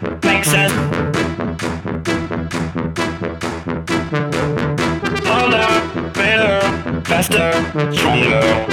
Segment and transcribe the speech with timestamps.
[0.00, 0.72] Make sense.
[7.04, 7.52] Faster,
[7.92, 8.67] stronger.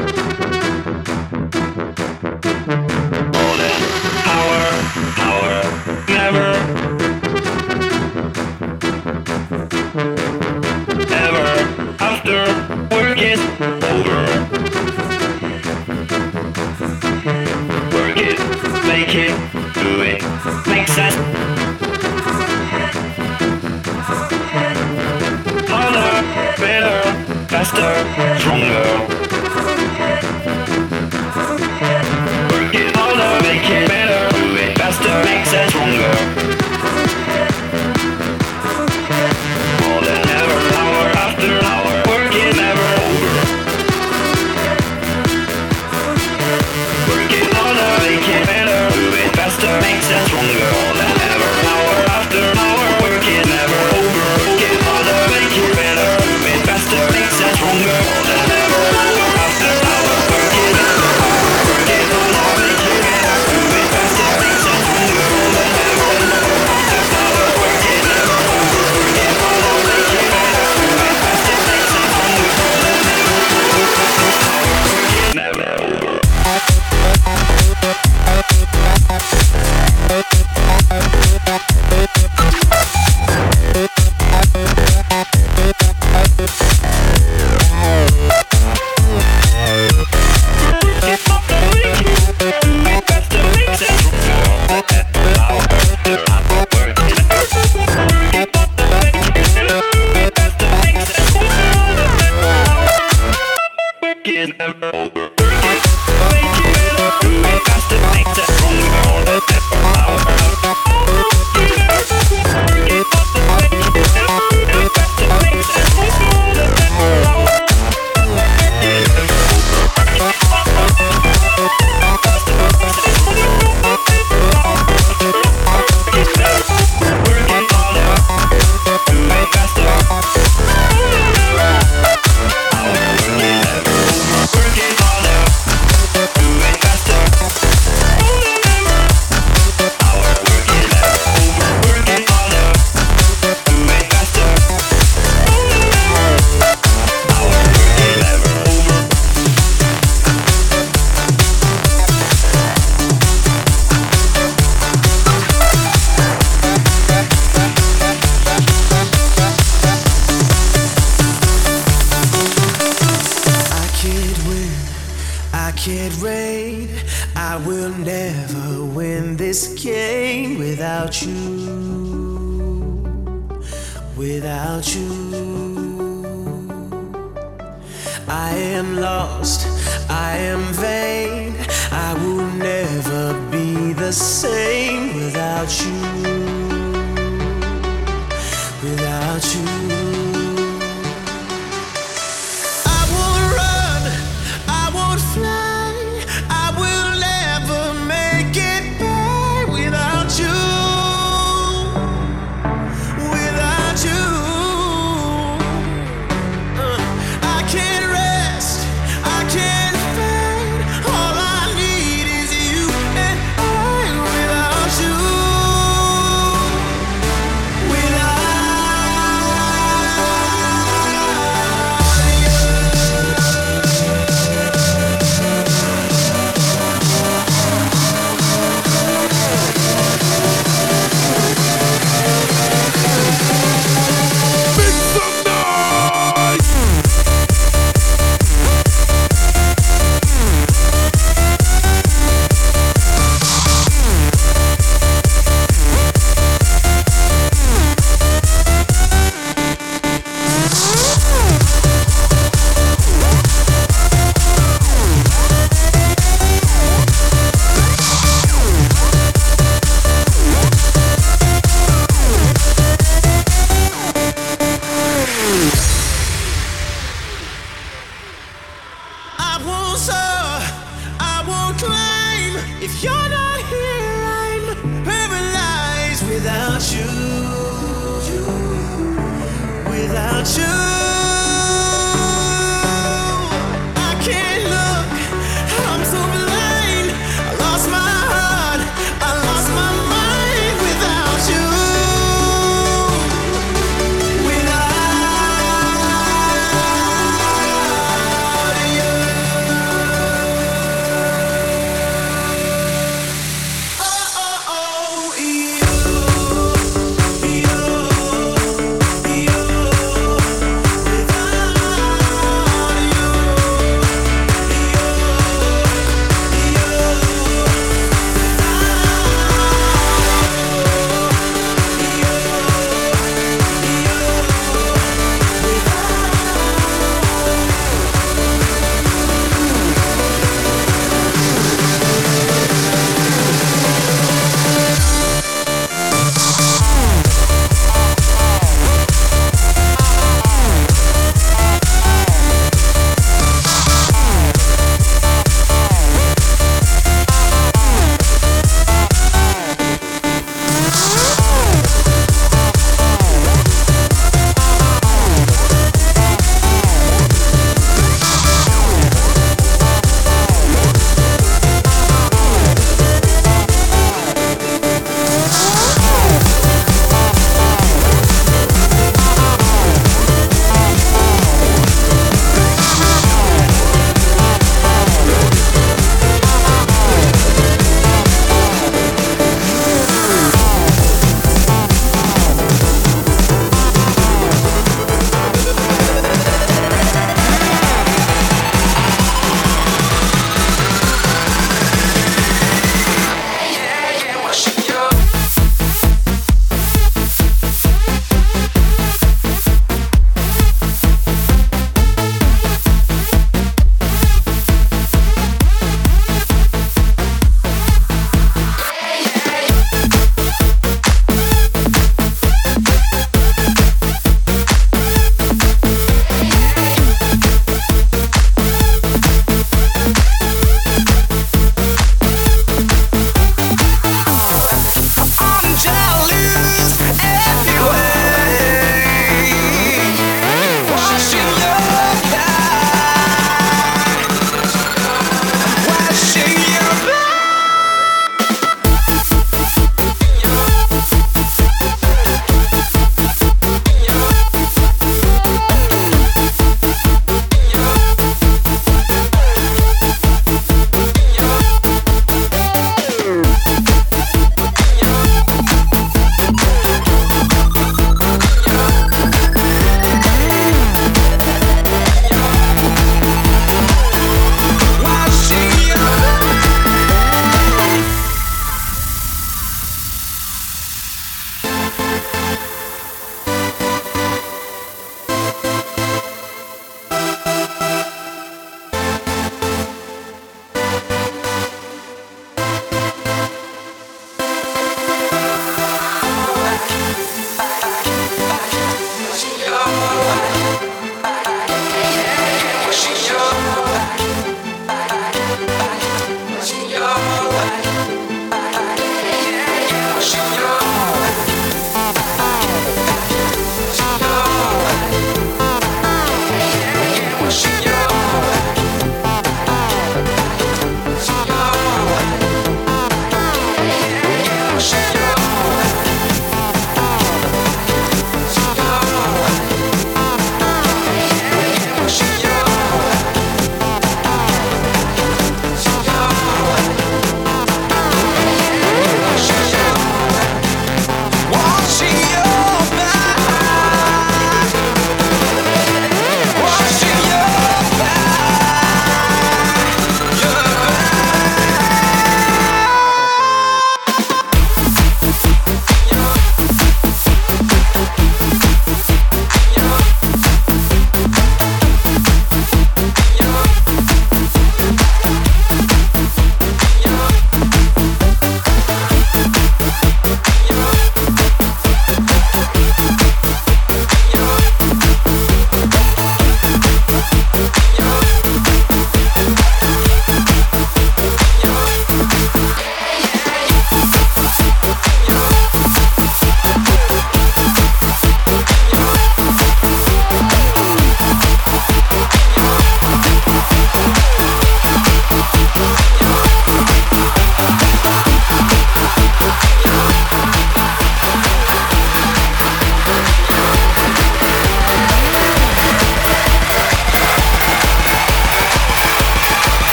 [189.25, 190.34] 下去。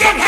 [0.00, 0.23] Yeah!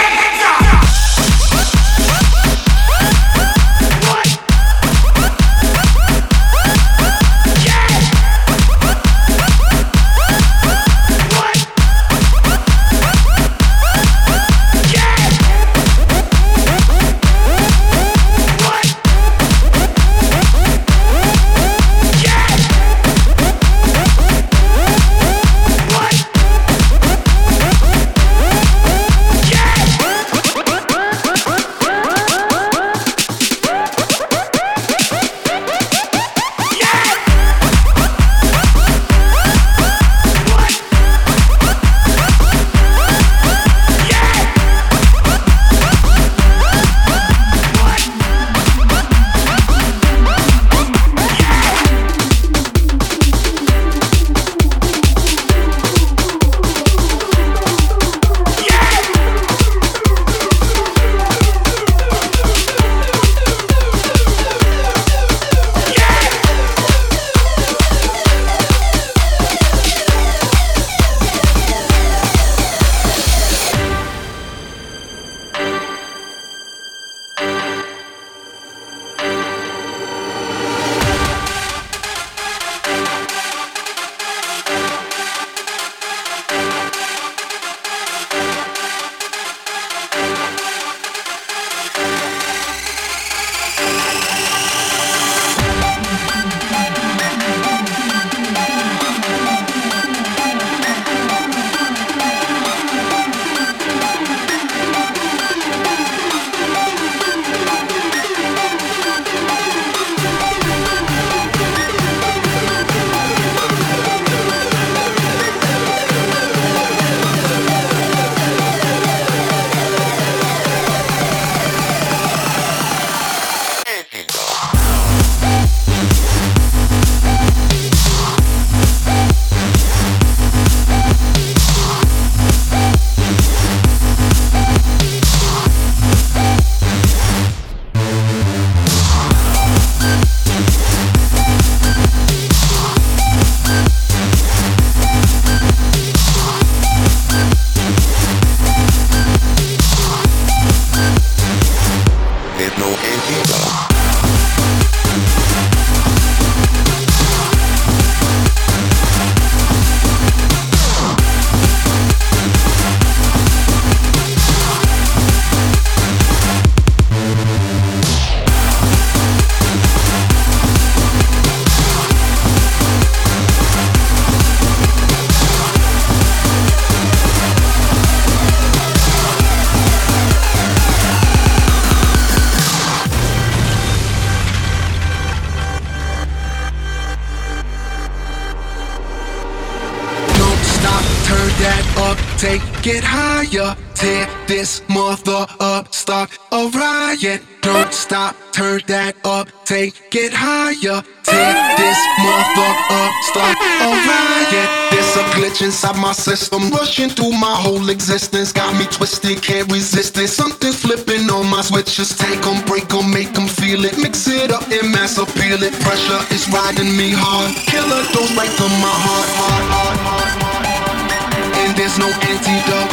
[208.37, 210.28] Got me twisted, can't resist it.
[210.28, 212.14] Something's flipping on my switches.
[212.14, 213.97] Take them, break them, make them feel it.
[213.97, 215.72] Mix it up and mass appeal it.
[215.80, 217.57] Pressure is riding me hard.
[217.57, 221.57] Killer dose right to my heart, heart, heart, heart, heart.
[221.64, 222.93] And there's no antidote.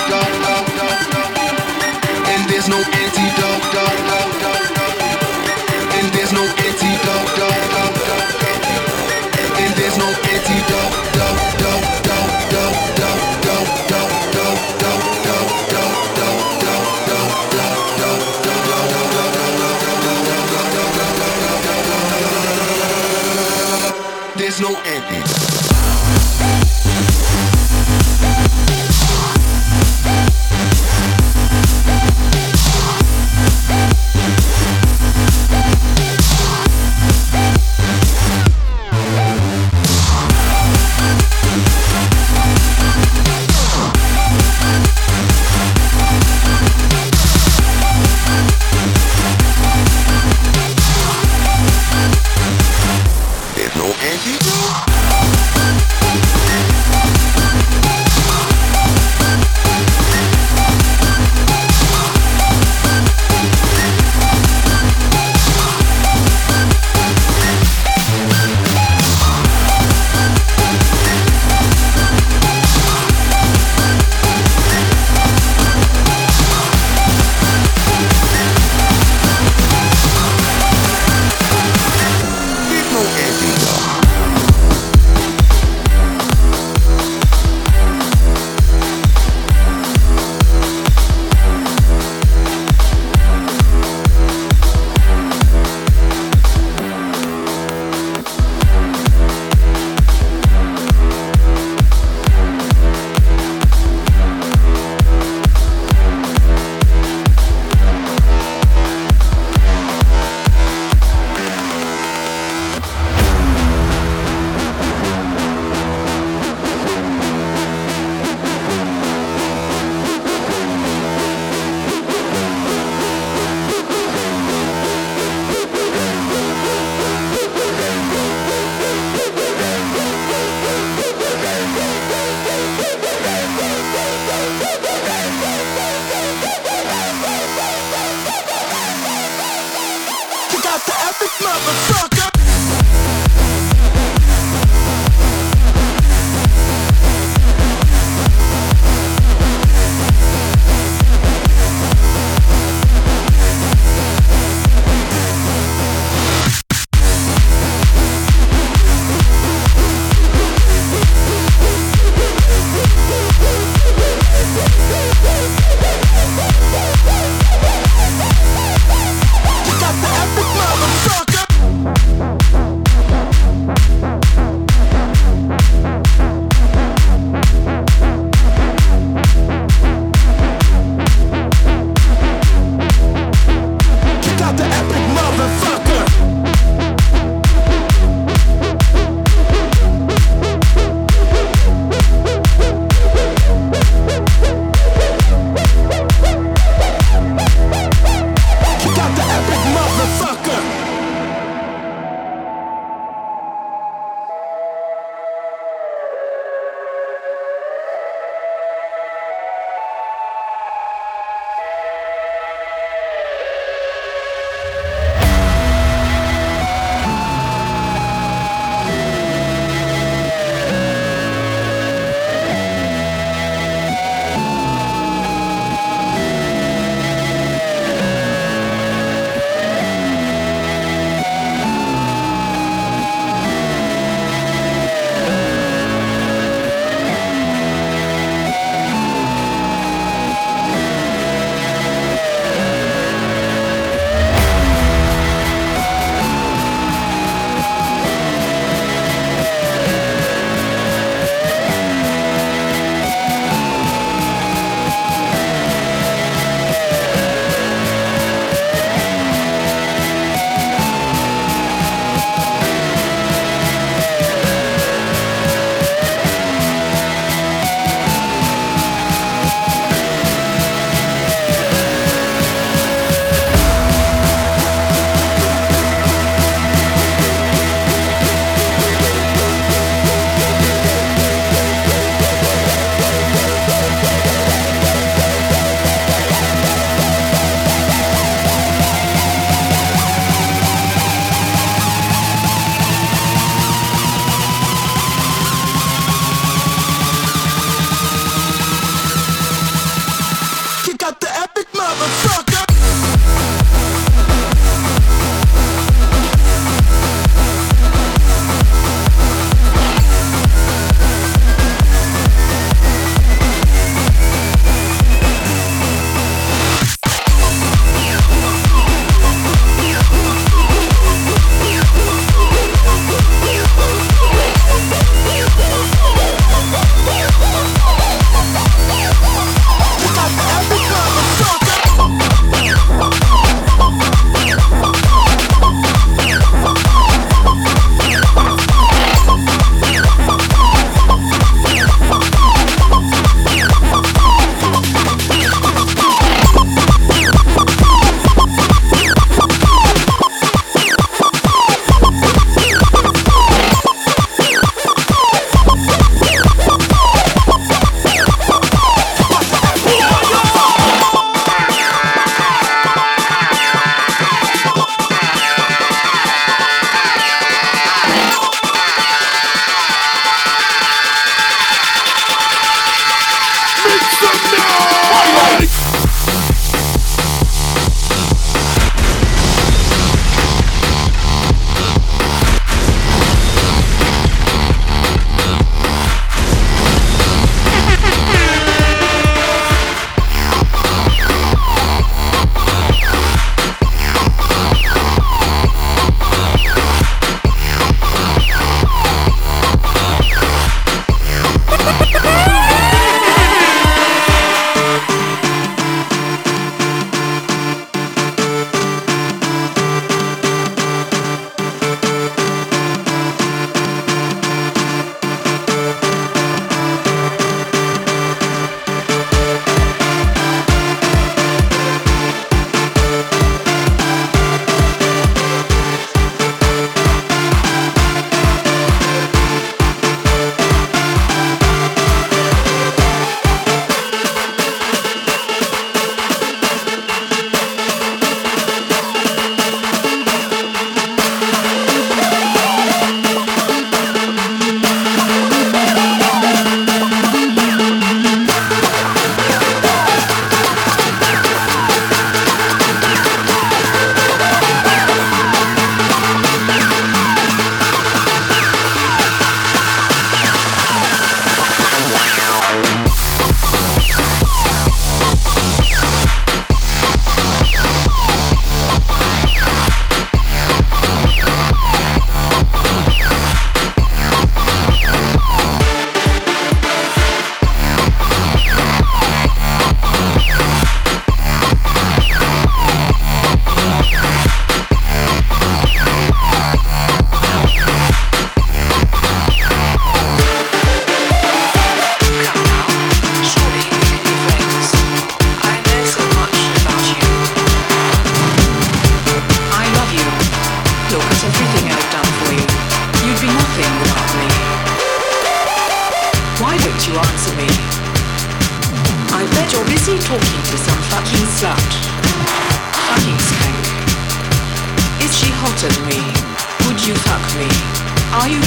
[2.31, 4.22] And there's no antidote.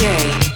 [0.07, 0.56] Hey.